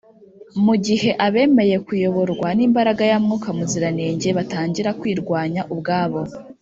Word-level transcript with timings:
mu 0.65 0.75
gihe 0.85 1.09
abemeye 1.27 1.75
kuyoborwa 1.85 2.47
n’imbaraga 2.57 3.03
ya 3.11 3.17
mwuka 3.23 3.49
muziranenge 3.57 4.27
batangira 4.37 4.89
kwirwanya 4.99 5.61
ubwabo 5.73 6.21